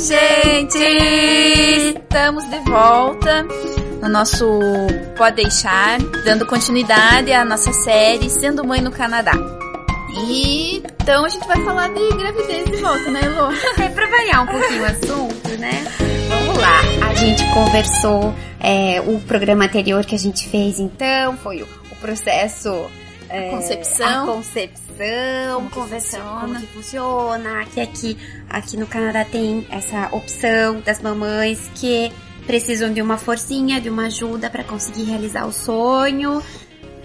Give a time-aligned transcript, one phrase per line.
[0.00, 0.78] gente!
[0.78, 3.46] Estamos de volta
[4.00, 4.46] no nosso
[5.16, 9.32] Pode Deixar, dando continuidade à nossa série Sendo Mãe no Canadá.
[10.26, 13.50] E então a gente vai falar de gravidez de volta, né, Elô?
[13.82, 15.84] É pra variar um pouquinho o assunto, né?
[16.28, 16.80] Vamos lá.
[17.08, 21.96] A gente conversou, é, o programa anterior que a gente fez, então, foi o, o
[21.96, 22.90] processo.
[23.30, 24.24] É, a concepção.
[24.24, 27.64] A concepção, como conversando como que funciona.
[27.72, 28.18] Que aqui,
[28.48, 32.12] aqui no Canadá tem essa opção das mamães que
[32.44, 36.42] precisam de uma forcinha, de uma ajuda para conseguir realizar o sonho.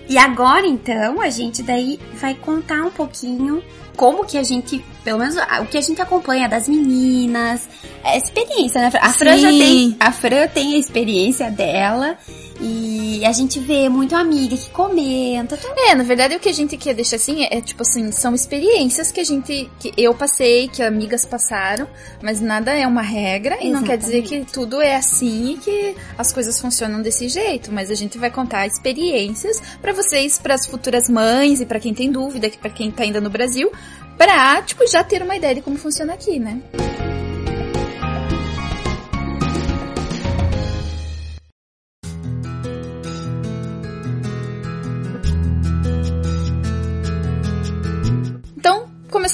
[0.09, 3.63] E agora então a gente daí vai contar um pouquinho
[3.95, 7.67] como que a gente, pelo menos o que a gente acompanha das meninas,
[8.03, 8.91] a experiência, né?
[8.99, 12.17] A Fran já tem, a Fran tem a experiência dela
[12.59, 15.57] e a gente vê muito amiga que comenta.
[15.57, 15.73] Tudo.
[15.77, 18.33] É, na verdade o que a gente quer deixar assim é, é, tipo assim, são
[18.33, 21.87] experiências que a gente, que eu passei, que amigas passaram,
[22.21, 25.95] mas nada é uma regra e não quer dizer que tudo é assim e que
[26.17, 30.65] as coisas funcionam desse jeito, mas a gente vai contar experiências para vocês, para as
[30.65, 33.71] futuras mães e para quem tem dúvida, para quem tá ainda no Brasil,
[34.17, 36.61] pra, tipo, já ter uma ideia de como funciona aqui, né?
[36.73, 37.24] Então,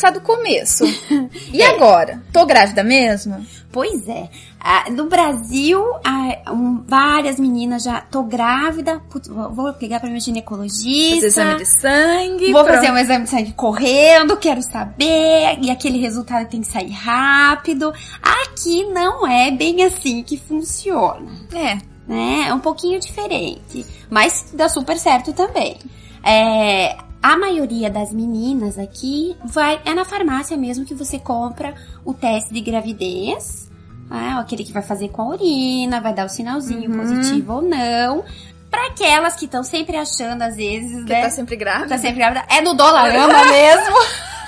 [0.02, 0.84] começar do começo.
[1.54, 1.68] E é.
[1.68, 2.22] agora?
[2.32, 3.46] Tô grávida mesmo?
[3.72, 4.30] Pois é.
[4.60, 8.00] Ah, no Brasil, ah, um, várias meninas já.
[8.02, 11.16] Tô grávida, putz, vou pegar pra minha ginecologista.
[11.16, 12.52] Fazer exame de sangue.
[12.52, 15.58] Vou fazer um exame de sangue correndo, quero saber.
[15.62, 17.94] E aquele resultado tem que sair rápido.
[18.22, 21.32] Aqui não é bem assim que funciona.
[21.54, 21.78] É.
[22.08, 22.46] Né?
[22.48, 23.86] É um pouquinho diferente.
[24.10, 25.78] Mas dá super certo também.
[26.24, 32.14] É, a maioria das meninas aqui vai é na farmácia mesmo que você compra o
[32.14, 33.70] teste de gravidez,
[34.10, 34.36] né?
[34.40, 36.98] aquele que vai fazer com a urina, vai dar o sinalzinho uhum.
[36.98, 38.24] positivo ou não.
[38.70, 41.22] Para aquelas que estão sempre achando às vezes, que né?
[41.24, 41.90] tá sempre grávida.
[41.90, 42.46] Tá sempre grávida.
[42.50, 43.98] É no Dollarama mesmo.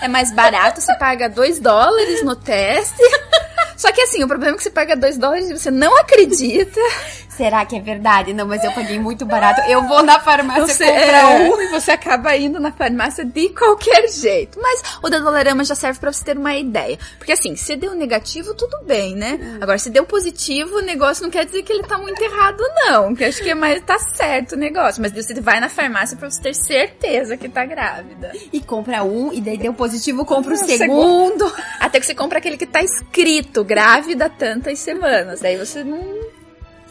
[0.02, 3.02] É mais barato, você paga 2 dólares no teste.
[3.78, 6.80] Só que assim, o problema é que você paga 2 dólares e você não acredita.
[7.36, 8.34] Será que é verdade?
[8.34, 9.62] Não, mas eu paguei muito barato.
[9.70, 11.62] Eu vou na farmácia você, comprar é, um.
[11.62, 14.60] E você acaba indo na farmácia de qualquer jeito.
[14.62, 16.98] Mas o da Dollarama já serve para você ter uma ideia.
[17.18, 19.40] Porque assim, se deu negativo, tudo bem, né?
[19.42, 19.58] Hum.
[19.62, 23.16] Agora, se deu positivo, o negócio não quer dizer que ele tá muito errado, não.
[23.16, 25.02] Que acho que é mais tá certo o negócio.
[25.02, 28.32] Mas você vai na farmácia para você ter certeza que tá grávida.
[28.52, 31.48] E compra um, e daí deu positivo, compra o segundo.
[31.48, 31.56] segundo.
[31.80, 35.42] Até que você compra aquele que tá escrito, grávida tantas semanas.
[35.42, 36.33] Daí você não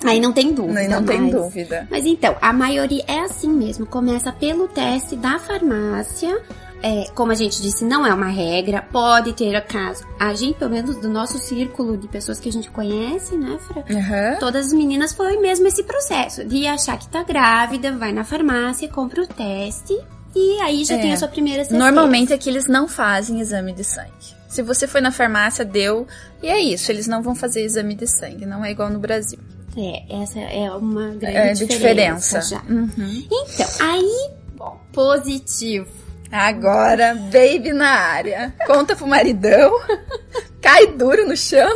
[0.04, 0.80] Aí não tem dúvida.
[0.80, 1.86] Aí não tem dúvida.
[1.90, 3.86] Mas então, a maioria é assim mesmo.
[3.86, 6.40] Começa pelo teste da farmácia.
[6.84, 10.04] É, como a gente disse, não é uma regra, pode ter caso.
[10.18, 13.84] A gente, pelo menos do nosso círculo de pessoas que a gente conhece, né, Fra?
[13.88, 14.38] Uhum.
[14.40, 18.88] Todas as meninas foi mesmo esse processo de achar que tá grávida, vai na farmácia,
[18.88, 19.96] compra o teste
[20.34, 20.98] e aí já é.
[20.98, 21.78] tem a sua primeira certeza.
[21.78, 24.10] Normalmente aqui eles não fazem exame de sangue.
[24.48, 26.06] Se você foi na farmácia, deu,
[26.42, 29.38] e é isso, eles não vão fazer exame de sangue, não é igual no Brasil.
[29.76, 32.40] É, essa é uma grande é, diferença.
[32.40, 32.62] diferença.
[32.68, 33.26] Uhum.
[33.30, 35.88] Então, aí, bom, positivo.
[36.30, 38.54] Agora, baby na área.
[38.66, 39.72] Conta pro maridão.
[40.62, 41.70] Cai duro no chão.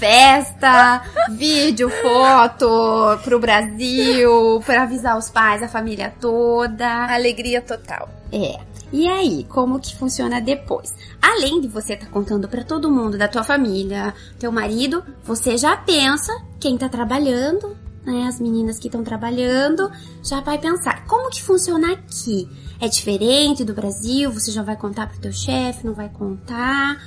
[0.00, 7.04] Festa, vídeo, foto pro Brasil, para avisar os pais, a família toda.
[7.12, 8.08] Alegria total.
[8.32, 8.69] É.
[8.92, 10.92] E aí, como que funciona depois?
[11.22, 15.56] Além de você estar tá contando para todo mundo da tua família, teu marido, você
[15.56, 18.26] já pensa quem tá trabalhando, né?
[18.26, 19.90] As meninas que estão trabalhando,
[20.24, 22.48] já vai pensar como que funciona aqui.
[22.80, 24.32] É diferente do Brasil?
[24.32, 25.86] Você já vai contar pro teu chefe?
[25.86, 27.00] Não vai contar?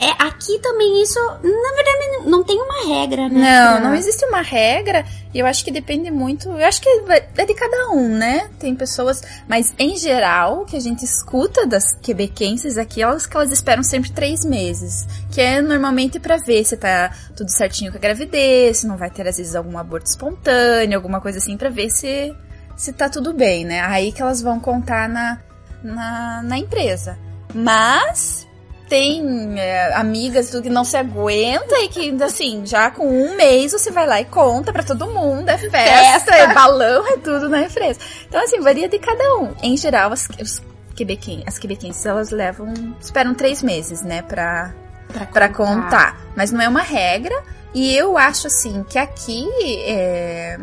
[0.00, 3.40] É, aqui também isso, na verdade, não tem uma regra, né?
[3.40, 5.04] Não, não existe uma regra.
[5.32, 6.48] E eu acho que depende muito.
[6.48, 6.88] Eu acho que
[7.36, 8.48] é de cada um, né?
[8.58, 9.22] Tem pessoas.
[9.48, 13.82] Mas em geral, o que a gente escuta das quebequenses aqui, elas que elas esperam
[13.82, 15.06] sempre três meses.
[15.30, 19.10] Que é normalmente para ver se tá tudo certinho com a gravidez, se não vai
[19.10, 22.34] ter, às vezes, algum aborto espontâneo, alguma coisa assim, para ver se,
[22.76, 23.80] se tá tudo bem, né?
[23.80, 25.40] Aí que elas vão contar na,
[25.82, 27.18] na, na empresa.
[27.54, 28.43] Mas
[28.88, 33.90] tem é, amigas que não se aguenta e que, assim, já com um mês você
[33.90, 37.62] vai lá e conta para todo mundo, é festa, festa, é balão, é tudo na
[37.62, 37.98] empresa.
[38.28, 39.54] Então, assim, varia de cada um.
[39.62, 40.62] Em geral, as, os
[40.94, 44.74] quebequenses, as quebequenses, elas levam, esperam três meses, né, pra,
[45.08, 45.82] pra, pra contar.
[45.82, 46.20] contar.
[46.36, 47.34] Mas não é uma regra.
[47.72, 49.48] E eu acho, assim, que aqui,
[49.86, 50.58] é,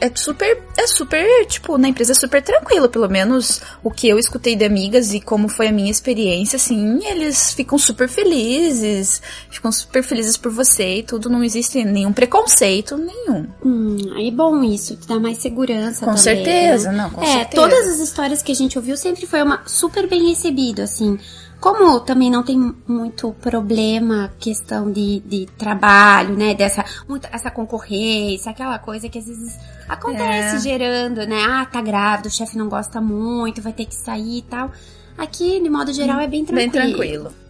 [0.00, 4.18] é super, é super, tipo, na empresa é super tranquilo, pelo menos o que eu
[4.18, 9.20] escutei de amigas e como foi a minha experiência, assim, eles ficam super felizes,
[9.50, 13.46] ficam super felizes por você e tudo, não existe nenhum preconceito nenhum.
[13.64, 16.98] Hum, aí bom isso, te dá mais segurança Com também, certeza, né?
[16.98, 17.62] não, com é, certeza.
[17.62, 21.18] todas as histórias que a gente ouviu sempre foi uma super bem recebido, assim.
[21.60, 26.54] Como também não tem muito problema, questão de, de trabalho, né?
[26.54, 26.84] Dessa
[27.32, 29.58] essa concorrência, aquela coisa que às vezes
[29.88, 30.60] acontece É.
[30.60, 31.42] gerando, né?
[31.48, 34.70] Ah, tá grávida, o chefe não gosta muito, vai ter que sair e tal.
[35.16, 36.72] Aqui, de modo geral, é bem tranquilo.
[36.72, 37.44] Bem tranquilo.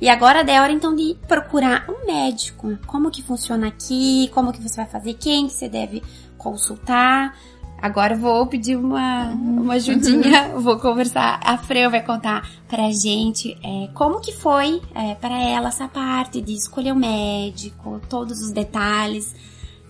[0.00, 2.78] E agora é hora então de procurar um médico.
[2.86, 4.30] Como que funciona aqui?
[4.32, 5.12] Como que você vai fazer?
[5.14, 6.02] Quem que você deve
[6.38, 7.36] consultar?
[7.82, 11.40] Agora vou pedir uma, uma ajudinha, vou conversar.
[11.42, 16.40] A Fran vai contar pra gente é, como que foi é, para ela essa parte
[16.40, 19.34] de escolher o médico, todos os detalhes.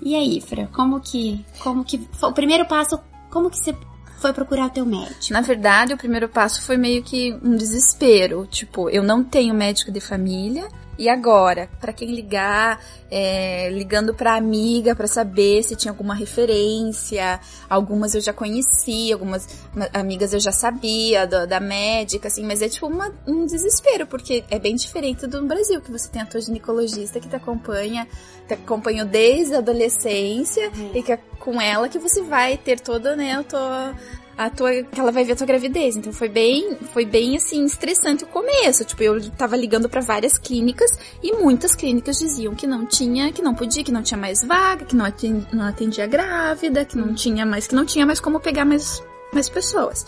[0.02, 2.98] E aí, Fran, como que, como que foi o primeiro passo?
[3.30, 3.76] Como que você
[4.20, 5.32] foi procurar o teu médico?
[5.32, 8.46] Na verdade, o primeiro passo foi meio que um desespero.
[8.46, 10.68] Tipo, eu não tenho médico de família.
[11.00, 12.78] E agora, Pra quem ligar,
[13.10, 17.40] é, ligando pra amiga pra saber se tinha alguma referência.
[17.70, 22.60] Algumas eu já conhecia, algumas ma- amigas eu já sabia da, da médica, assim, mas
[22.60, 26.26] é tipo uma- um desespero, porque é bem diferente do Brasil, que você tem a
[26.26, 28.06] tua ginecologista que te acompanha,
[28.46, 33.16] te acompanhou desde a adolescência e que é com ela que você vai ter toda,
[33.16, 33.94] né, a tua
[34.40, 35.96] a tua, que ela vai ver a tua gravidez.
[35.96, 38.86] Então foi bem, foi bem assim estressante o começo.
[38.86, 40.90] Tipo, eu tava ligando pra várias clínicas
[41.22, 44.86] e muitas clínicas diziam que não tinha, que não podia, que não tinha mais vaga,
[44.86, 48.40] que não atendia, não atendia grávida, que não tinha mais, que não tinha mais como
[48.40, 50.06] pegar mais mais pessoas.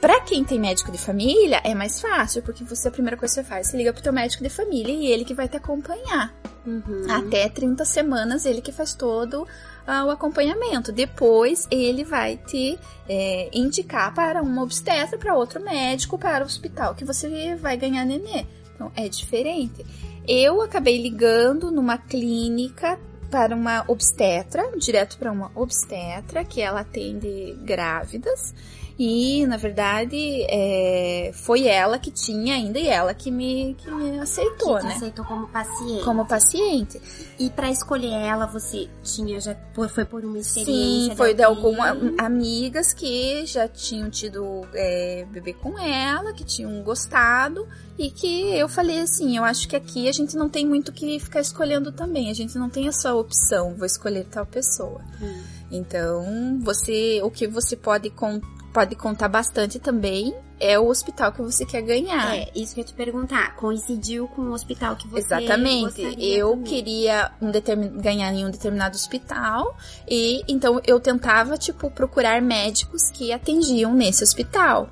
[0.00, 3.40] Pra quem tem médico de família, é mais fácil, porque você, a primeira coisa que
[3.42, 6.34] você faz, você liga pro teu médico de família e ele que vai te acompanhar.
[6.66, 7.06] Uhum.
[7.08, 9.46] Até 30 semanas, ele que faz todo
[9.86, 10.92] ah, o acompanhamento.
[10.92, 16.94] Depois, ele vai te é, indicar para uma obstetra, para outro médico, para o hospital
[16.94, 18.46] que você vai ganhar nenê.
[18.74, 19.84] Então, é diferente.
[20.26, 22.98] Eu acabei ligando numa clínica
[23.30, 28.54] para uma obstetra, direto para uma obstetra, que ela atende grávidas.
[28.98, 30.16] E, na verdade,
[30.48, 34.94] é, foi ela que tinha ainda e ela que me, que me aceitou, que né?
[34.94, 36.04] aceitou como paciente.
[36.04, 37.00] Como paciente.
[37.38, 39.56] E pra escolher ela, você tinha já
[39.88, 41.10] foi por uma experiência?
[41.10, 46.82] Sim, foi de algumas amigas que já tinham tido é, bebê com ela, que tinham
[46.82, 47.66] gostado
[47.98, 50.92] e que eu falei assim, eu acho que aqui a gente não tem muito o
[50.92, 55.00] que ficar escolhendo também, a gente não tem essa opção, vou escolher tal pessoa.
[55.20, 55.42] Hum.
[55.70, 58.40] Então, você, o que você pode, con-
[58.72, 62.36] pode contar bastante também é o hospital que você quer ganhar.
[62.36, 63.56] É, isso que eu ia te perguntar.
[63.56, 66.00] Coincidiu com o hospital que você Exatamente.
[66.20, 66.64] Eu também.
[66.64, 67.88] queria um determin...
[68.00, 69.76] ganhar em um determinado hospital
[70.08, 74.88] e então eu tentava tipo procurar médicos que atendiam nesse hospital,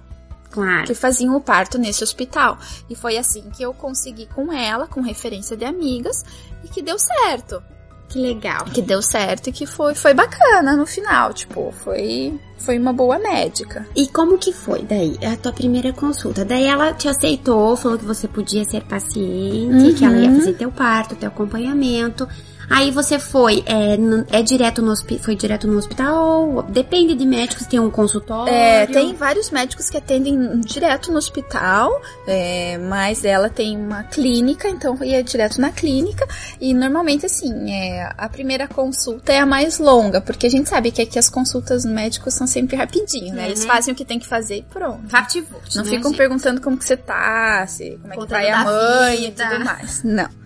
[0.50, 0.86] Claro.
[0.86, 2.58] que faziam o parto nesse hospital.
[2.88, 6.24] E foi assim que eu consegui com ela, com referência de amigas,
[6.64, 7.62] e que deu certo.
[8.08, 8.64] Que legal.
[8.64, 13.18] Que deu certo e que foi foi bacana no final, tipo, foi foi uma boa
[13.18, 13.86] médica.
[13.96, 15.18] E como que foi daí?
[15.26, 16.44] A tua primeira consulta.
[16.44, 20.38] Daí ela te aceitou, falou que você podia ser paciente, que ela ia Uhum.
[20.38, 22.28] fazer teu parto, teu acompanhamento.
[22.70, 26.62] Aí você foi, é, é direto no foi direto no hospital?
[26.68, 28.52] Depende de médicos, tem um consultório.
[28.52, 34.68] É, tem vários médicos que atendem direto no hospital, é, mas ela tem uma clínica,
[34.68, 36.26] então ia direto na clínica.
[36.60, 40.90] E normalmente, assim, é, a primeira consulta é a mais longa, porque a gente sabe
[40.92, 43.46] que aqui as consultas médicos são sempre rapidinho, né?
[43.46, 43.66] Eles Uhum.
[43.66, 45.00] fazem o que tem que fazer e pronto.
[45.10, 46.18] Raptivult, Não né, ficam gente?
[46.18, 49.48] perguntando como que você tá, se, como é que vai a mãe e vida.
[49.48, 50.02] tudo mais.
[50.04, 50.39] Não.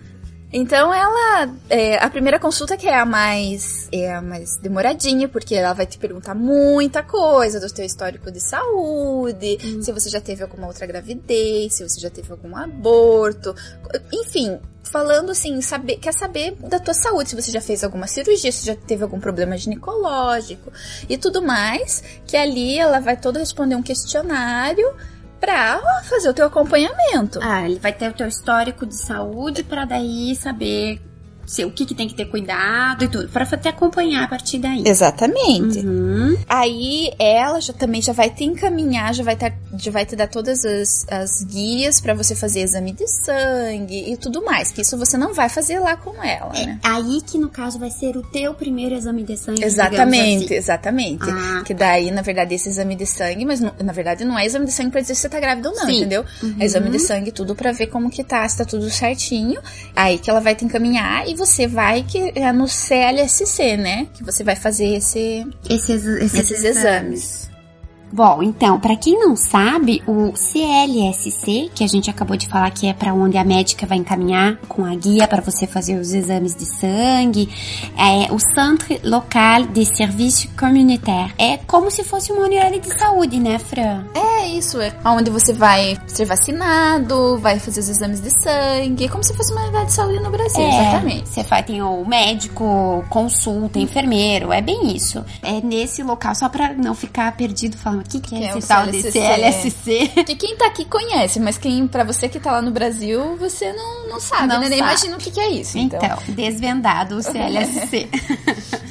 [0.57, 5.53] Então ela, é, a primeira consulta que é a mais, é a mais demoradinha, porque
[5.53, 10.43] ela vai te perguntar muita coisa do teu histórico de saúde, se você já teve
[10.43, 13.53] alguma outra gravidez, se você já teve algum aborto,
[14.13, 18.49] enfim, falando assim, saber, quer saber da tua saúde, se você já fez alguma cirurgia,
[18.49, 20.71] se já teve algum problema ginecológico
[21.09, 24.95] e tudo mais, que ali ela vai toda responder um questionário
[25.45, 27.39] pra fazer o teu acompanhamento.
[27.41, 30.99] Ah, ele vai ter o teu histórico de saúde pra daí saber
[31.65, 33.29] o que, que tem que ter cuidado e tudo.
[33.29, 34.83] Pra te acompanhar a partir daí.
[34.85, 35.79] Exatamente.
[35.79, 36.37] Uhum.
[36.47, 40.27] Aí ela já também já vai te encaminhar, já vai estar já vai te dar
[40.27, 44.97] todas as, as guias para você fazer exame de sangue e tudo mais, que isso
[44.97, 46.79] você não vai fazer lá com ela, é né?
[46.83, 49.63] Aí que no caso vai ser o teu primeiro exame de sangue.
[49.63, 50.55] Exatamente, assim.
[50.55, 51.29] exatamente.
[51.29, 51.61] Ah.
[51.65, 54.71] Que daí, na verdade, esse exame de sangue, mas na verdade não é exame de
[54.71, 55.97] sangue pra dizer se você tá grávida ou não, Sim.
[55.97, 56.25] entendeu?
[56.41, 56.55] Uhum.
[56.59, 59.61] É exame de sangue tudo pra ver como que tá, se tá tudo certinho.
[59.95, 64.07] Aí que ela vai te encaminhar e você vai que é no CLSC, né?
[64.13, 67.49] Que você vai fazer esse, Esses, esses, esses exames.
[68.11, 72.87] Bom, então, pra quem não sabe, o CLSC, que a gente acabou de falar que
[72.87, 76.55] é pra onde a médica vai encaminhar com a guia para você fazer os exames
[76.55, 77.49] de sangue,
[77.97, 81.33] é o Centre Local de Serviço Communautaire.
[81.37, 84.03] É como se fosse uma unidade de saúde, né, Fran?
[84.13, 89.23] É isso, é onde você vai ser vacinado, vai fazer os exames de sangue, como
[89.23, 91.23] se fosse uma unidade de saúde no Brasil, exatamente.
[91.23, 95.23] É, Você faz, tem o médico, consulta, enfermeiro, é bem isso.
[95.41, 98.49] É nesse local, só pra não ficar perdido falando o que, que é Que é
[98.49, 99.11] esse o tal CLSC.
[99.11, 100.23] CLSC.
[100.25, 103.71] Que quem tá aqui conhece, mas quem para você que tá lá no Brasil, você
[103.73, 104.69] não, não sabe, Não né?
[104.69, 104.91] Nem sabe.
[104.91, 105.77] imagina o que, que é isso.
[105.77, 108.09] Então, Então, desvendado o CLSC.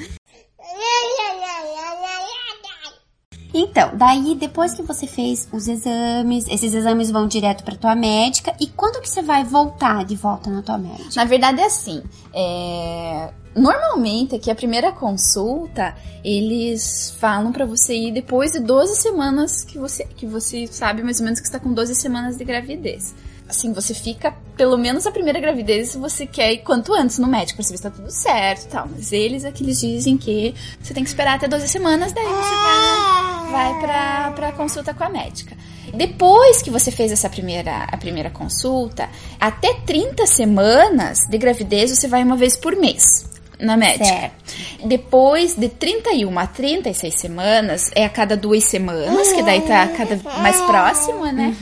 [3.55, 8.53] Então, daí depois que você fez os exames, esses exames vão direto pra tua médica
[8.61, 11.11] e quando que você vai voltar de volta na tua médica?
[11.15, 12.03] na verdade é assim.
[12.35, 15.95] é, Normalmente aqui a primeira consulta,
[16.25, 21.21] eles falam pra você ir depois de 12 semanas que você, que você sabe mais
[21.21, 23.15] ou menos que está com 12 semanas de gravidez.
[23.49, 27.27] Assim, você fica pelo menos a primeira gravidez se você quer ir quanto antes no
[27.27, 28.89] médico pra saber se tá tudo certo e tal.
[28.91, 32.25] Mas eles é que eles dizem que você tem que esperar até 12 semanas, daí
[32.25, 35.57] você vai, vai pra, pra consulta com a médica.
[35.93, 39.09] Depois que você fez essa primeira, a primeira consulta,
[39.39, 44.05] até 30 semanas de gravidez você vai uma vez por mês na médica.
[44.05, 44.55] Certo.
[44.85, 50.17] Depois de 31 a 36 semanas, é a cada duas semanas, que daí tá cada
[50.41, 51.55] mais próxima, né?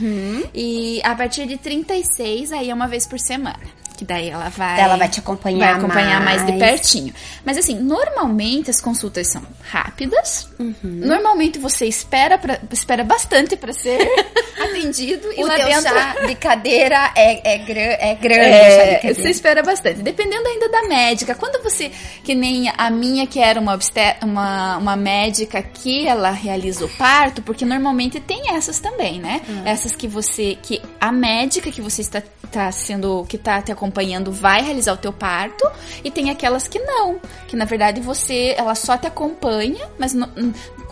[0.53, 3.59] E a partir de 36, aí é uma vez por semana.
[4.03, 4.81] Que daí ela vai.
[4.81, 6.59] Ela vai te acompanhar Vai acompanhar mais, de mais.
[6.61, 7.13] pertinho.
[7.45, 9.41] Mas assim, normalmente as consultas são
[9.71, 10.49] rápidas.
[10.83, 13.97] Normalmente você espera, pra, espera bastante pra ser
[14.61, 15.31] atendido.
[15.31, 15.81] e O lá dentro.
[15.83, 18.99] chá de cadeira é, é, gra- é grande.
[19.01, 20.01] de É, você espera bastante.
[20.01, 21.33] Dependendo ainda da médica.
[21.35, 21.89] Quando você,
[22.23, 23.77] que nem a minha, que era uma,
[24.21, 29.41] uma, uma médica que ela realiza o parto, porque normalmente tem essas também, né?
[29.65, 33.92] Essas que você, que a médica que você está, tá sendo, que tá te acompanhando
[34.31, 35.69] vai realizar o teu parto,
[36.03, 37.19] e tem aquelas que não.
[37.47, 40.29] Que na verdade você, ela só te acompanha, mas no-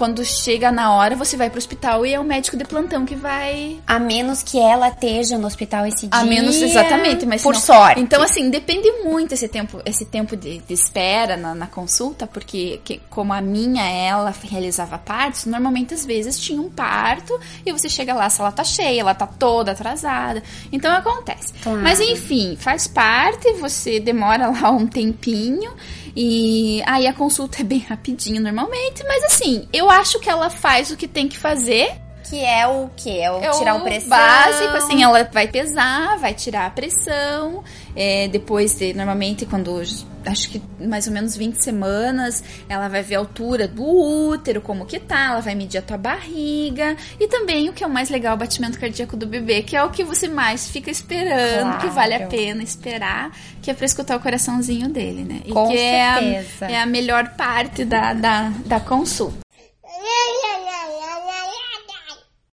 [0.01, 3.13] quando chega na hora você vai pro hospital e é o médico de plantão que
[3.15, 6.20] vai A menos que ela esteja no hospital esse dia.
[6.20, 8.01] a menos, exatamente, mas por não- sorte.
[8.01, 12.81] Então, assim, depende muito esse tempo, esse tempo de, de espera na, na consulta, porque
[12.84, 17.88] que- como a minha, ela realizava partos, normalmente às vezes tinha um parto e você
[17.88, 20.41] chega lá, se ela tá cheia, ela tá toda atrasada.
[20.72, 21.53] Então acontece.
[21.62, 21.79] Claro.
[21.79, 25.72] Mas enfim, faz parte, você demora lá um tempinho.
[26.15, 30.91] E aí a consulta é bem rapidinho normalmente, mas assim, eu acho que ela faz
[30.91, 31.96] o que tem que fazer
[32.30, 33.20] Que é o quê?
[33.22, 34.10] É o é tirar o pressão.
[34.10, 37.63] básico, assim, ela vai pesar, vai tirar a pressão.
[37.96, 39.82] é, depois de, normalmente, quando
[40.24, 44.86] acho que mais ou menos 20 semanas, ela vai ver a altura do útero, como
[44.86, 46.96] que tá, ela vai medir a tua barriga.
[47.20, 49.84] E também o que é o mais legal, o batimento cardíaco do bebê, que é
[49.84, 51.80] o que você mais fica esperando, Claro.
[51.80, 55.42] que vale a pena esperar, que é pra escutar o coraçãozinho dele, né?
[55.44, 56.66] E Com que é a, certeza.
[56.68, 59.40] é a melhor parte da, da, da consulta.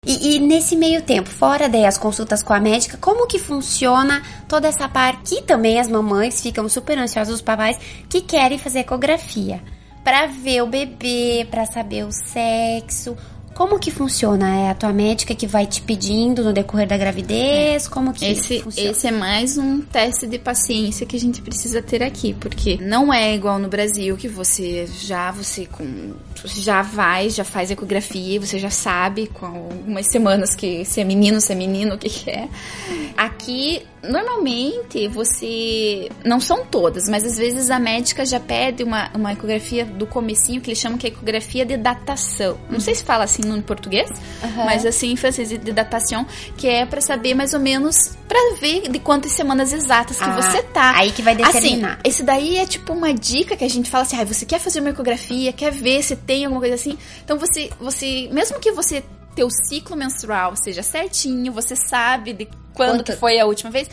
[0.10, 4.24] E, e nesse meio tempo, fora daí as consultas com a médica, como que funciona
[4.48, 5.36] toda essa parte?
[5.36, 9.62] Que também as mamães ficam super ansiosas, os papais que querem fazer ecografia.
[10.06, 13.18] Pra ver o bebê, pra saber o sexo.
[13.58, 14.56] Como que funciona?
[14.56, 17.88] É a tua médica que vai te pedindo no decorrer da gravidez?
[17.88, 18.92] Como que Esse, funciona?
[18.92, 23.12] esse é mais um teste de paciência que a gente precisa ter aqui, porque não
[23.12, 26.14] é igual no Brasil que você já você com
[26.46, 31.42] já vai, já faz ecografia, você já sabe com algumas semanas que se é menino,
[31.42, 32.48] se é menino, o que, que é.
[33.18, 36.10] Aqui, normalmente, você.
[36.24, 40.62] Não são todas, mas às vezes a médica já pede uma, uma ecografia do comecinho,
[40.62, 42.58] que eles chamam que é ecografia de datação.
[42.70, 44.10] Não sei se fala assim no português,
[44.66, 46.26] mas assim em francês de datação,
[46.58, 50.42] que é pra saber mais ou menos, pra ver de quantas semanas exatas que Ah,
[50.42, 50.96] você tá.
[50.96, 51.94] aí que vai determinar.
[51.94, 54.60] Assim, esse daí é tipo uma dica que a gente fala assim, ah, você quer
[54.60, 56.98] fazer uma ecografia, quer ver se tem alguma coisa assim.
[57.24, 59.04] Então você, você, mesmo que você
[59.38, 63.88] teu ciclo menstrual seja certinho, você sabe de quando que foi a última vez.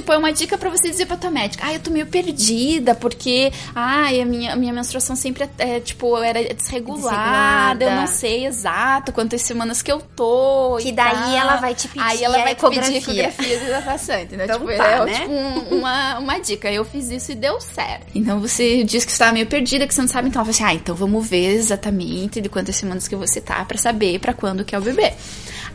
[0.00, 2.94] Tipo, é uma dica para você dizer pra tua médica, ah, eu tô meio perdida,
[2.94, 7.90] porque, ai, a minha, a minha menstruação sempre é, é tipo, era desregulada, desregulada, eu
[7.92, 10.78] não sei exato quantas semanas que eu tô.
[10.80, 13.00] Que daí ela vai te pedir Aí ela vai ecografia.
[13.00, 14.44] te pedir ecografia desafastante, né?
[14.44, 15.12] Então tipo, tá, é né?
[15.14, 16.70] tipo um- uma, uma dica.
[16.70, 18.06] Eu fiz isso e deu certo.
[18.14, 20.68] Então você diz que você tá meio perdida, que você não sabe, então ela fala
[20.70, 24.32] assim, ah, então vamos ver exatamente de quantas semanas que você tá pra saber pra
[24.32, 25.12] quando que é o bebê.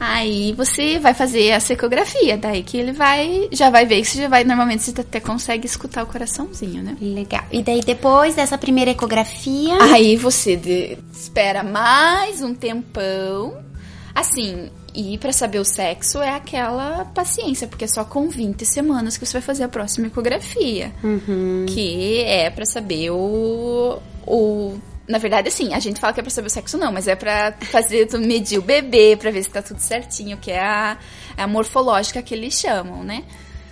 [0.06, 4.22] Aí você vai fazer essa ecografia, daí que ele vai, já vai ver que você
[4.24, 6.98] já vai, normalmente você até consegue escutar o coraçãozinho, né?
[7.00, 7.44] Legal.
[7.52, 13.58] E daí depois dessa primeira ecografia, Aí você de- espera mais um tempão.
[14.14, 19.18] Assim, e pra saber o sexo é aquela paciência, porque é só com 20 semanas
[19.18, 20.92] que você vai fazer a próxima ecografia.
[21.68, 23.98] Que é pra saber o.
[24.28, 27.08] o na verdade, assim, a gente fala que é pra saber o sexo, não, mas
[27.08, 30.98] é pra fazer, medir o bebê, pra ver se tá tudo certinho, que é a,
[31.38, 33.24] a morfológica que eles chamam, né?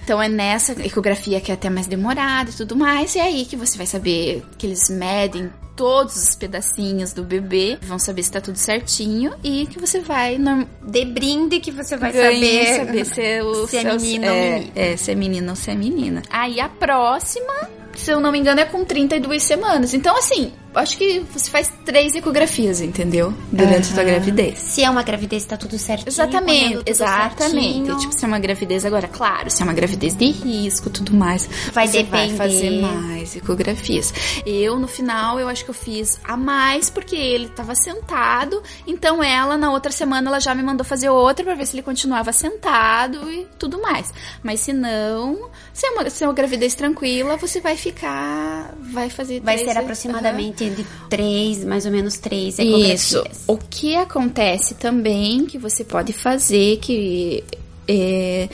[0.03, 3.45] Então é nessa ecografia que é até mais demorada e tudo mais, e é aí
[3.45, 8.31] que você vai saber que eles medem todos os pedacinhos do bebê, vão saber se
[8.31, 13.05] tá tudo certinho e que você vai norm- de brinde que você vai saber, saber
[13.05, 14.71] se é, o, se é o- menino ou é, menina.
[14.75, 16.21] É, se é menino ou se é menina.
[16.29, 17.53] Aí a próxima,
[17.95, 19.93] se eu não me engano, é com 32 semanas.
[19.93, 23.34] Então, assim, acho que você faz três ecografias, entendeu?
[23.51, 24.60] Durante a tua gravidez.
[24.60, 26.08] Se é uma gravidez, tá tudo certinho.
[26.10, 27.51] Exatamente, exatamente.
[27.51, 27.98] certinho.
[27.98, 31.48] Tipo, se é uma gravidez agora, claro, se é uma gravidez de risco, tudo mais,
[31.74, 32.38] Vai você vai depender.
[32.38, 34.13] fazer mais ecografias.
[34.46, 39.24] Eu no final, eu acho que eu fiz a mais porque ele tava sentado, então
[39.24, 42.32] ela na outra semana ela já me mandou fazer outra pra ver se ele continuava
[42.32, 44.13] sentado e tudo mais.
[44.44, 49.10] Mas se não, se é uma, se é uma gravidez tranquila, você vai ficar, vai
[49.10, 53.18] fazer Vai três- ser aproximadamente de três, mais ou menos três isso.
[53.18, 53.44] ecografias.
[53.48, 57.44] O que acontece também que você pode fazer que
[57.88, 58.48] é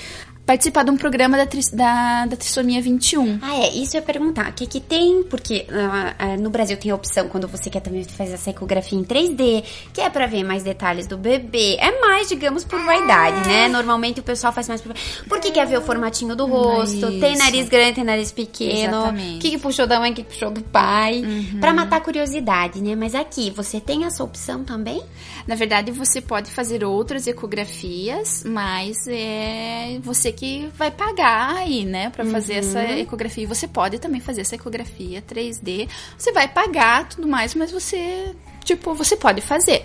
[0.48, 3.40] participar de um programa da, tris- da, da trissomia 21.
[3.42, 4.50] Ah, é, isso eu ia perguntar.
[4.50, 5.22] O que que tem?
[5.24, 8.98] Porque ah, ah, no Brasil tem a opção, quando você quer também fazer essa ecografia
[8.98, 9.64] em 3D,
[9.94, 11.76] que é pra ver mais detalhes do bebê.
[11.80, 13.68] É mais, digamos, por vaidade, né?
[13.68, 14.94] Normalmente o pessoal faz mais por...
[15.28, 17.44] Porque quer ver o formatinho do rosto, tem Isso.
[17.44, 18.98] nariz grande, tem nariz pequeno.
[18.98, 19.36] Exatamente.
[19.36, 21.24] O que, que puxou da mãe, o que, que puxou do pai.
[21.60, 22.96] Pra matar a curiosidade, né?
[22.96, 25.04] Mas aqui, você tem essa opção também?
[25.46, 32.12] Na verdade, você pode fazer outras ecografias, mas é você que vai pagar aí, né,
[32.12, 33.44] Pra fazer essa ecografia.
[33.44, 35.90] E Você pode também fazer essa ecografia 3D.
[36.16, 39.84] Você vai pagar tudo mais, mas você, tipo, você pode fazer.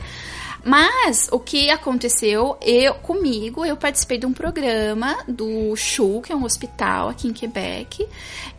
[0.65, 6.37] Mas o que aconteceu, eu comigo, eu participei de um programa do CHU, que é
[6.37, 8.07] um hospital aqui em Quebec.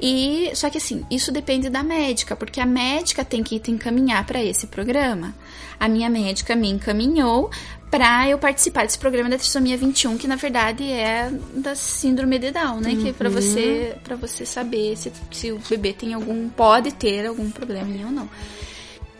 [0.02, 4.26] E só que assim, isso depende da médica, porque a médica tem que te encaminhar
[4.26, 5.34] para esse programa.
[5.80, 7.50] A minha médica me encaminhou
[7.90, 12.52] para eu participar desse programa da trissomia 21, que na verdade é da síndrome de
[12.52, 12.96] Down, né?
[12.96, 17.26] Que é para você para você saber se, se o bebê tem algum pode ter
[17.28, 18.30] algum problema ou não.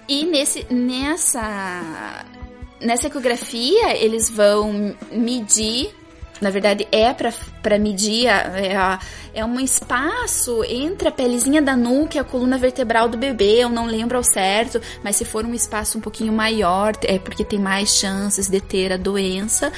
[0.08, 2.26] E nesse, nessa,
[2.84, 5.94] nessa ecografia, eles vão medir.
[6.42, 7.14] Na verdade, é
[7.62, 8.28] para medir.
[8.28, 9.00] É,
[9.34, 13.64] é um espaço entre a pelezinha da nuca e a coluna vertebral do bebê.
[13.64, 17.46] Eu não lembro ao certo, mas se for um espaço um pouquinho maior, é porque
[17.46, 19.72] tem mais chances de ter a doença.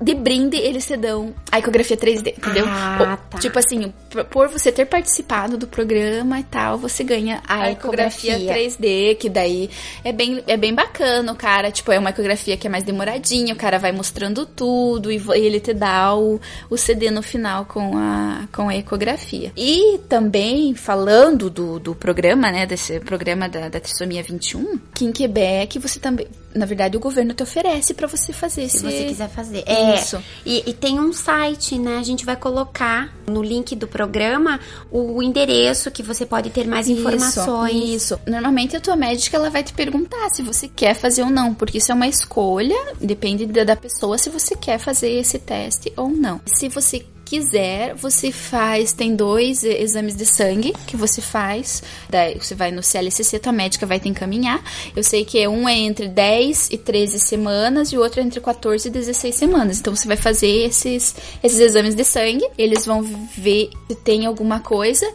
[0.00, 2.64] De brinde, eles te dão a ecografia 3D, entendeu?
[2.68, 3.38] Ah, tá.
[3.38, 3.92] Tipo assim,
[4.30, 8.54] por- você ter participado do programa e tal, você ganha a, A ecografia ecografia.
[8.78, 9.68] 3D, que daí
[10.04, 13.52] é bem, é bem bacana, o cara, tipo, é uma ecografia que é mais demoradinha,
[13.54, 17.64] o cara vai mostrando tudo e e ele te dá o, o CD no final
[17.64, 19.52] com a, com a ecografia.
[19.56, 25.12] E também, falando do, do programa, né, desse programa da, da trissomia 21, que em
[25.12, 29.28] Quebec você também, na verdade, o governo te oferece pra você fazer Se você quiser
[29.28, 29.62] fazer.
[29.66, 30.22] É, Isso.
[30.44, 31.98] E, e tem um site, né?
[31.98, 34.58] A gente vai colocar no link do programa
[34.90, 37.74] o endereço que você pode ter mais informações.
[37.74, 38.20] Isso, isso.
[38.26, 41.78] Normalmente a tua médica ela vai te perguntar se você quer fazer ou não, porque
[41.78, 46.08] isso é uma escolha, depende da, da pessoa se você quer fazer esse teste ou
[46.08, 46.40] não.
[46.46, 52.54] Se você quiser, você faz, tem dois exames de sangue que você faz, daí você
[52.54, 54.62] vai no CLCC, tua médica vai te encaminhar.
[54.96, 58.40] Eu sei que um é entre 10 e 13 semanas e o outro é entre
[58.40, 59.78] 14 e 16 semanas.
[59.78, 64.60] Então você vai fazer esses, esses exames de sangue, eles vão ver se tem alguma
[64.60, 65.06] coisa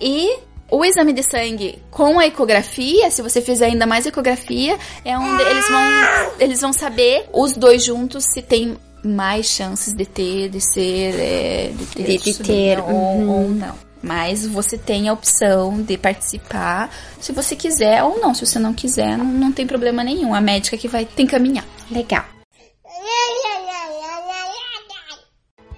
[0.00, 0.38] e
[0.70, 5.42] o exame de sangue com a ecografia, se você fizer ainda mais ecografia, é onde
[5.42, 5.80] eles vão
[6.38, 11.72] eles vão saber os dois juntos se tem mais chances de ter, de ser, é,
[11.74, 13.74] de ter, De- de ter, ou, ou não.
[14.02, 18.34] Mas você tem a opção de participar se você quiser ou não.
[18.34, 20.32] Se você não quiser, não, não tem problema nenhum.
[20.34, 21.66] A médica que vai te encaminhar.
[21.90, 22.24] Legal.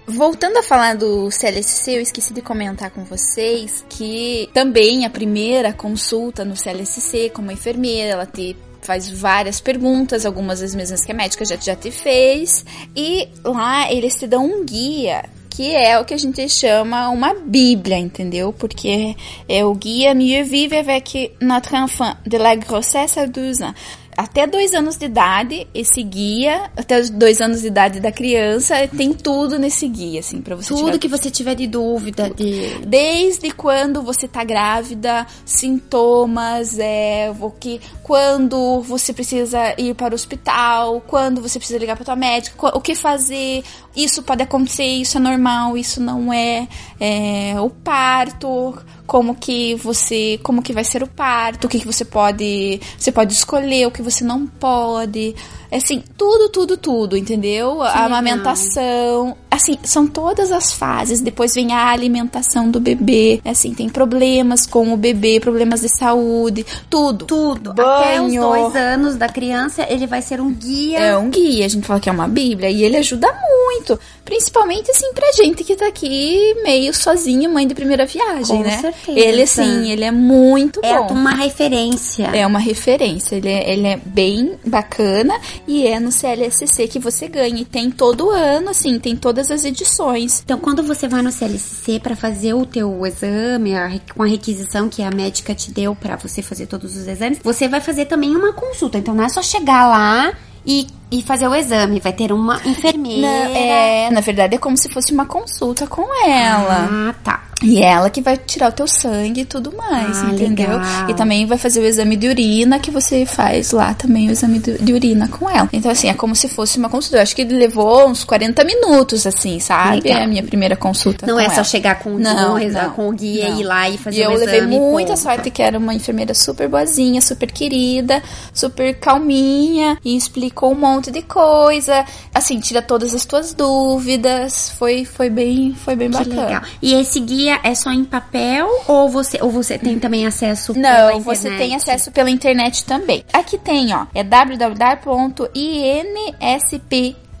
[0.05, 5.71] Voltando a falar do CLSC, eu esqueci de comentar com vocês que também a primeira
[5.71, 11.15] consulta no CLSC como enfermeira, ela te faz várias perguntas, algumas as mesmas que a
[11.15, 12.65] médica já, já te fez,
[12.95, 15.23] e lá eles te dão um guia
[15.55, 18.51] que é o que a gente chama uma bíblia, entendeu?
[18.51, 19.15] Porque
[19.47, 23.75] é o guia Mieux vivre avec notre enfant de la grossesse à 12 ans
[24.17, 28.87] até dois anos de idade, esse guia, até os dois anos de idade da criança,
[28.87, 32.29] tem tudo nesse guia, assim, pra você Tudo que você tiver de dúvida.
[32.29, 32.79] De...
[32.85, 40.15] Desde quando você tá grávida, sintomas, é, o que, quando você precisa ir para o
[40.15, 43.63] hospital, quando você precisa ligar para tua médica, o que fazer,
[43.95, 46.67] isso pode acontecer, isso é normal, isso não é,
[46.99, 48.75] é o parto,
[49.13, 53.11] como que você, como que vai ser o parto, o que, que você pode, você
[53.11, 55.35] pode escolher, o que você não pode.
[55.73, 57.77] Assim, tudo, tudo, tudo, entendeu?
[57.77, 59.35] Que a amamentação.
[59.49, 61.21] Assim, são todas as fases.
[61.21, 63.41] Depois vem a alimentação do bebê.
[63.45, 67.25] Assim, tem problemas com o bebê, problemas de saúde, tudo.
[67.25, 67.73] Tudo.
[67.73, 67.87] Banho.
[67.87, 70.99] Até os dois anos da criança, ele vai ser um guia.
[70.99, 71.65] É um guia.
[71.65, 72.69] A gente fala que é uma bíblia.
[72.69, 73.99] E ele ajuda muito.
[74.23, 78.77] Principalmente, assim, pra gente que tá aqui meio sozinha, mãe de primeira viagem, com né?
[78.79, 79.19] Certeza.
[79.19, 81.07] Ele, assim, ele é muito é bom.
[81.09, 82.27] É uma referência.
[82.33, 83.35] É uma referência.
[83.35, 85.33] Ele é, ele é bem bacana
[85.67, 87.61] e é no CLSC que você ganha.
[87.61, 90.41] E tem todo ano, assim, tem todas as edições.
[90.43, 94.89] Então, quando você vai no CLSC para fazer o teu exame, a, com a requisição
[94.89, 98.35] que a médica te deu para você fazer todos os exames, você vai fazer também
[98.35, 98.97] uma consulta.
[98.97, 100.33] Então, não é só chegar lá
[100.65, 101.99] e, e fazer o exame.
[101.99, 103.21] Vai ter uma enfermeira.
[103.21, 106.89] Não, é, na verdade é como se fosse uma consulta com ela.
[106.91, 107.43] Ah, tá.
[107.63, 110.77] E ela que vai tirar o teu sangue e tudo mais, ah, entendeu?
[110.77, 111.09] Legal.
[111.09, 114.59] E também vai fazer o exame de urina que você faz lá também o exame
[114.59, 115.69] de urina com ela.
[115.71, 117.17] Então, assim, é como se fosse uma consulta.
[117.17, 120.01] Eu acho que levou uns 40 minutos, assim, sabe?
[120.01, 120.19] Legal.
[120.19, 121.25] É a minha primeira consulta.
[121.25, 121.55] Não é ela.
[121.55, 123.57] só chegar com, não, com, não, com o guia não.
[123.57, 124.43] e ir lá e fazer e o exame.
[124.43, 124.57] exame.
[124.57, 128.21] eu levei muita sorte que era uma enfermeira super boazinha, super querida,
[128.53, 132.05] super calminha e explicou um monte de coisa.
[132.33, 134.73] Assim, tira todas as tuas dúvidas.
[134.77, 136.45] Foi, foi bem, foi bem que bacana.
[136.45, 136.61] Legal.
[136.81, 138.67] E esse guia é só em papel?
[138.87, 143.23] ou você ou você tem também acesso Não, você tem acesso pela internet também.
[143.31, 145.53] Aqui tem, ó, é www.insp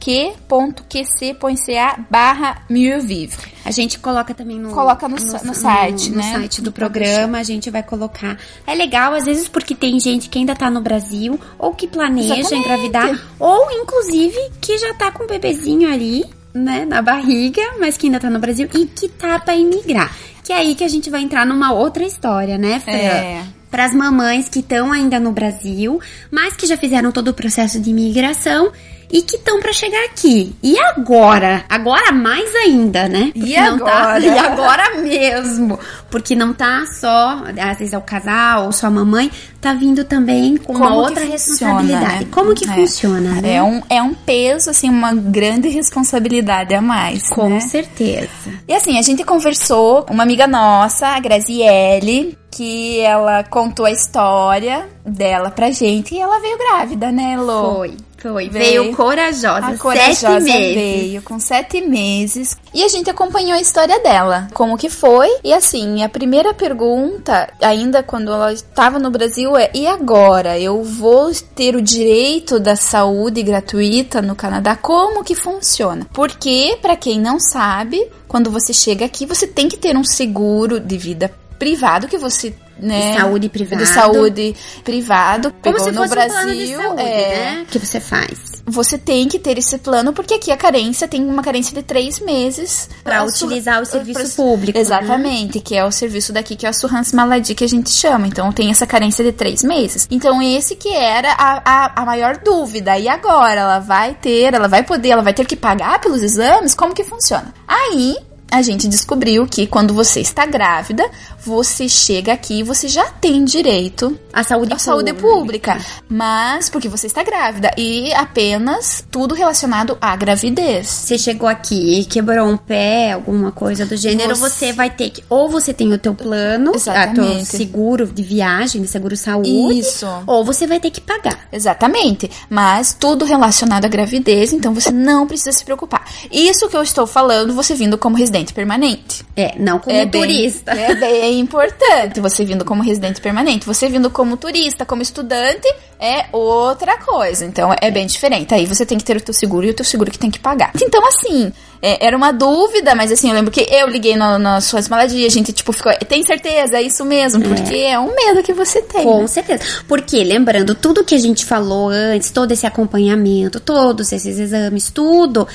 [0.03, 3.53] q.qc.ca barra Vivre.
[3.63, 6.33] A gente coloca também no, coloca no, no, no site, no, né?
[6.33, 8.37] No site do programa, a gente vai colocar.
[8.67, 12.37] É legal, às vezes, porque tem gente que ainda tá no Brasil, ou que planeja
[12.37, 12.65] Exatamente.
[12.65, 18.07] engravidar, ou inclusive que já tá com o bebezinho ali, né, na barriga, mas que
[18.07, 20.15] ainda tá no Brasil e que tá pra imigrar.
[20.43, 22.93] Que é aí que a gente vai entrar numa outra história, né, Fran?
[22.93, 23.43] É.
[23.73, 27.79] Para as mamães que estão ainda no Brasil, mas que já fizeram todo o processo
[27.79, 28.71] de imigração
[29.11, 30.55] e que estão para chegar aqui.
[30.61, 31.65] E agora?
[31.67, 33.31] Agora mais ainda, né?
[33.33, 33.91] Porque e agora?
[33.91, 35.79] Tá, e agora mesmo.
[36.11, 40.03] Porque não tá só, às vezes é o casal ou só a mamãe, tá vindo
[40.03, 42.25] também com Como uma outra responsabilidade.
[42.25, 42.27] Né?
[42.29, 42.75] Como que é.
[42.75, 43.55] funciona, né?
[43.55, 47.27] É um, é um peso, assim, uma grande responsabilidade a mais.
[47.29, 47.59] Com né?
[47.59, 48.29] certeza.
[48.67, 53.91] E assim, a gente conversou com uma amiga nossa, a Graziele, que ela contou a
[53.91, 57.75] história dela pra gente e ela veio grávida, né, Lô?
[57.75, 57.97] Foi.
[58.21, 60.75] Foi, veio, veio corajosa, a corajosa sete meses.
[60.75, 65.27] veio com sete meses e a gente acompanhou a história dela, como que foi.
[65.43, 70.57] E assim, a primeira pergunta, ainda quando ela estava no Brasil, é: e agora?
[70.57, 74.73] Eu vou ter o direito da saúde gratuita no Canadá?
[74.73, 76.07] Como que funciona?
[76.13, 80.79] Porque, para quem não sabe, quando você chega aqui, você tem que ter um seguro
[80.79, 81.29] de vida
[81.63, 83.11] privado que você né?
[83.11, 83.77] De saúde privado.
[83.77, 85.53] De saúde privado.
[85.61, 87.65] Como se no fosse Brasil, um plano de saúde, é, né?
[87.69, 88.63] Que você faz.
[88.65, 92.19] Você tem que ter esse plano, porque aqui a carência tem uma carência de três
[92.19, 92.89] meses.
[93.03, 94.77] Para utilizar o serviço pra, público.
[94.77, 95.63] Exatamente, né?
[95.63, 98.27] que é o serviço daqui, que é o Surrance Maladi, que a gente chama.
[98.27, 100.07] Então tem essa carência de três meses.
[100.09, 102.97] Então esse que era a, a, a maior dúvida.
[102.97, 103.61] E agora?
[103.61, 106.73] Ela vai ter, ela vai poder, ela vai ter que pagar pelos exames?
[106.73, 107.53] Como que funciona?
[107.67, 108.17] Aí
[108.53, 111.03] a gente descobriu que quando você está grávida,
[111.43, 115.75] você chega aqui e você já tem direito à saúde, à saúde pública.
[116.07, 120.85] Mas porque você está grávida e apenas tudo relacionado à gravidez.
[120.87, 125.09] Você chegou aqui e quebrou um pé, alguma coisa do gênero, você, você vai ter
[125.09, 126.73] que ou você tem o teu plano,
[127.15, 130.05] teu seguro de viagem, de seguro saúde, Isso.
[130.27, 131.47] ou você vai ter que pagar.
[131.51, 132.29] Exatamente.
[132.47, 136.05] Mas tudo relacionado à gravidez, então você não precisa se preocupar.
[136.31, 139.25] Isso que eu estou falando, você vindo como residente residente permanente.
[139.35, 140.75] É, não como é turista.
[140.75, 143.65] Bem, é bem importante você vindo como residente permanente.
[143.65, 145.67] Você vindo como turista, como estudante,
[145.99, 147.45] é outra coisa.
[147.45, 148.53] Então é bem diferente.
[148.53, 150.39] Aí você tem que ter o teu seguro e o teu seguro que tem que
[150.39, 150.71] pagar.
[150.81, 151.51] Então, assim,
[151.81, 155.25] é, era uma dúvida, mas assim, eu lembro que eu liguei no, na sua esmaladia,
[155.25, 156.77] a gente, tipo, ficou, tem certeza?
[156.77, 157.41] É isso mesmo?
[157.41, 157.91] Porque é.
[157.91, 159.03] é um medo que você tem.
[159.03, 159.27] Com né?
[159.27, 159.63] certeza.
[159.87, 165.47] Porque, lembrando, tudo que a gente falou antes, todo esse acompanhamento, todos esses exames, tudo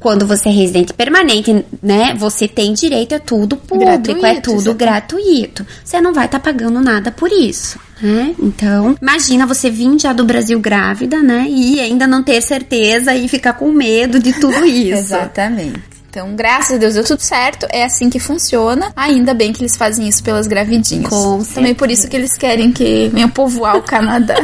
[0.00, 4.40] quando você é residente permanente, né, você tem direito a tudo público, é gratuito, é
[4.40, 5.66] tudo gratuito.
[5.84, 7.78] Você não vai estar tá pagando nada por isso.
[8.00, 8.34] Né?
[8.38, 11.46] Então, imagina você vir já do Brasil grávida, né?
[11.48, 14.98] E ainda não ter certeza e ficar com medo de tudo isso.
[14.98, 15.98] Exatamente.
[16.10, 17.66] Então, graças a Deus deu tudo certo.
[17.70, 18.92] É assim que funciona.
[18.96, 21.08] Ainda bem que eles fazem isso pelas gravidinhas.
[21.08, 24.36] Com Também por isso que eles querem que venha povoar o Canadá.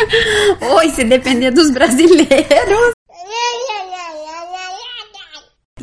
[0.76, 2.95] Oi, se depender dos brasileiros.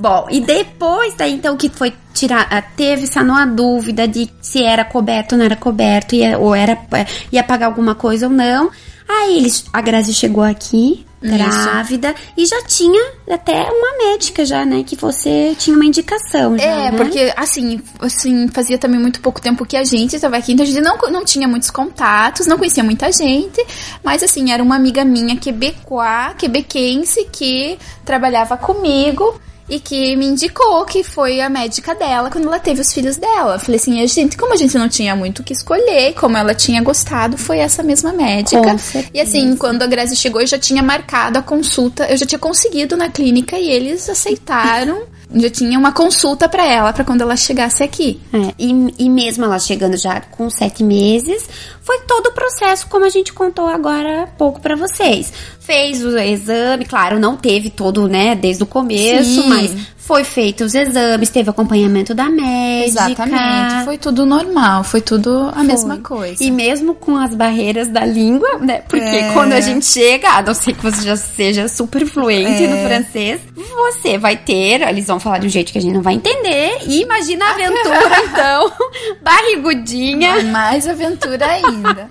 [0.04, 4.62] Bom, e depois daí então que foi tirar, ah, teve essa não dúvida de se
[4.62, 8.34] era coberto ou não era coberto, ia, ou era é, ia pagar alguma coisa ou
[8.34, 8.70] não.
[9.08, 12.34] Aí eles, a Grazi chegou aqui, grávida, Isso.
[12.36, 16.92] e já tinha até uma médica já, né, que você tinha uma indicação já, É,
[16.92, 16.98] né?
[16.98, 20.68] porque assim, assim, fazia também muito pouco tempo que a gente estava aqui, então a
[20.68, 23.66] gente não, não tinha muitos contatos, não conhecia muita gente,
[24.04, 29.40] mas assim, era uma amiga minha quebecoa, quebequense, que trabalhava comigo,
[29.74, 33.58] e que me indicou que foi a médica dela quando ela teve os filhos dela.
[33.58, 36.54] falei assim, a gente, como a gente não tinha muito o que escolher, como ela
[36.54, 38.76] tinha gostado, foi essa mesma médica.
[39.12, 42.38] E assim, quando a Grazi chegou, eu já tinha marcado a consulta, eu já tinha
[42.38, 45.12] conseguido na clínica e eles aceitaram.
[45.36, 48.22] já tinha uma consulta para ela para quando ela chegasse aqui.
[48.32, 51.50] É, e, e mesmo ela chegando já com sete meses,
[51.82, 55.34] foi todo o processo como a gente contou agora há pouco para vocês
[55.66, 59.48] fez o exame, claro, não teve todo, né, desde o começo, Sim.
[59.50, 63.04] mas foi feito os exames, teve acompanhamento da médica.
[63.06, 65.64] Exatamente, foi tudo normal, foi tudo a foi.
[65.64, 66.44] mesma coisa.
[66.44, 69.32] E mesmo com as barreiras da língua, né, porque é.
[69.32, 72.68] quando a gente chega, a não ser que você já seja super fluente é.
[72.68, 76.02] no francês, você vai ter, eles vão falar de um jeito que a gente não
[76.02, 78.72] vai entender, e imagina a aventura, então,
[79.24, 80.44] barrigudinha.
[80.44, 82.10] Mais aventura ainda.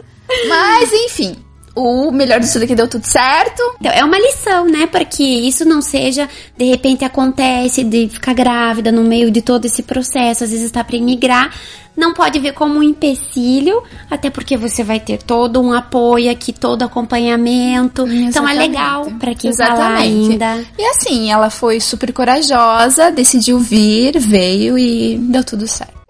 [0.48, 1.36] Mas, enfim,
[1.74, 3.62] o melhor disso tudo é que deu tudo certo.
[3.80, 4.86] Então, é uma lição, né?
[4.86, 9.64] Para que isso não seja, de repente acontece de ficar grávida no meio de todo
[9.64, 11.52] esse processo, às vezes está para imigrar,
[11.96, 16.52] não pode ver como um empecilho, até porque você vai ter todo um apoio aqui,
[16.52, 18.02] todo acompanhamento.
[18.02, 18.28] Exatamente.
[18.28, 20.38] Então é legal para quem Exatamente.
[20.38, 20.66] tá lá ainda.
[20.78, 26.02] E assim, ela foi super corajosa, decidiu vir, veio e deu tudo certo.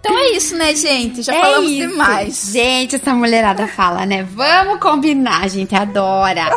[0.00, 1.22] Então é isso, né, gente?
[1.22, 1.88] Já é falamos isso.
[1.88, 2.50] demais.
[2.52, 4.22] Gente, essa mulherada fala, né?
[4.22, 6.50] Vamos combinar, a gente adora.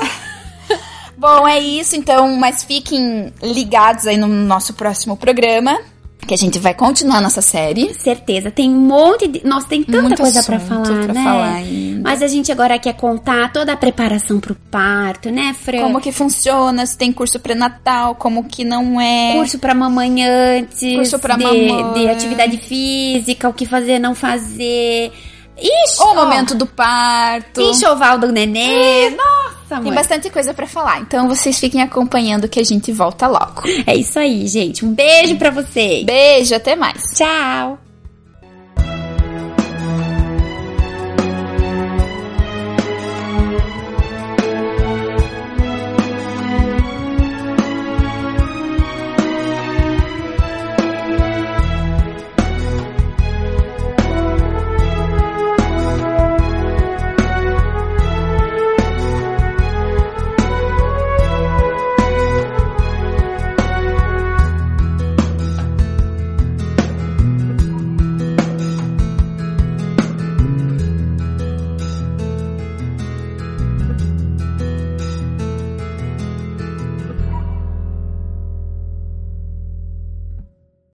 [1.17, 5.79] Bom, é isso, então, mas fiquem ligados aí no nosso próximo programa
[6.27, 7.93] que a gente vai continuar nossa série.
[7.93, 9.45] Certeza, tem um monte de.
[9.45, 11.23] Nossa, tem tanta Muito coisa para falar, pra né?
[11.23, 11.61] Falar
[12.03, 15.81] Mas a gente agora quer contar toda a preparação pro parto, né, Fran?
[15.81, 19.33] Como que funciona, se tem curso pré-natal, como que não é.
[19.33, 20.95] Curso pra mamãe antes.
[20.95, 21.93] Curso pra de, mamãe.
[21.93, 25.11] De atividade física, o que fazer, não fazer.
[25.57, 27.61] Ixi, o momento do parto.
[27.61, 29.05] Enxoval do nenê.
[29.07, 29.30] É.
[29.79, 30.99] Tem bastante coisa para falar.
[30.99, 33.63] Então vocês fiquem acompanhando que a gente volta logo.
[33.85, 34.85] É isso aí, gente.
[34.85, 36.05] Um beijo para vocês.
[36.05, 37.01] Beijo, até mais.
[37.15, 37.80] Tchau.